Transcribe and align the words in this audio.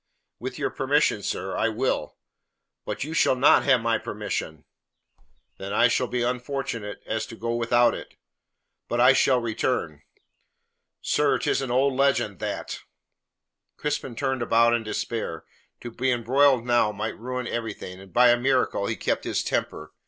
"With 0.39 0.57
your 0.57 0.71
permission, 0.71 1.21
sir, 1.21 1.55
I 1.55 1.69
will." 1.69 2.17
"But 2.85 3.03
you 3.03 3.13
shall 3.13 3.35
not 3.35 3.63
have 3.65 3.81
my 3.81 3.99
permission!" 3.99 4.65
"Then 5.59 5.73
I 5.73 5.89
shall 5.89 6.07
be 6.07 6.21
so 6.21 6.29
unfortunate 6.31 7.03
as 7.05 7.27
to 7.27 7.35
go 7.35 7.53
without 7.53 7.93
it. 7.93 8.15
But 8.87 8.99
I 8.99 9.13
shall 9.13 9.39
return." 9.39 10.01
"Sir, 11.03 11.37
'tis 11.37 11.61
an 11.61 11.69
old 11.69 11.93
legend, 11.93 12.39
that!" 12.39 12.79
Crispin 13.77 14.15
turned 14.15 14.41
about 14.41 14.73
in 14.73 14.81
despair. 14.81 15.45
To 15.81 15.91
be 15.91 16.09
embroiled 16.11 16.65
now 16.65 16.91
might 16.91 17.15
ruin 17.19 17.45
everything, 17.45 17.99
and 17.99 18.11
by 18.11 18.29
a 18.31 18.37
miracle 18.39 18.87
he 18.87 18.95
kept 18.95 19.23
his 19.23 19.43
temper. 19.43 19.93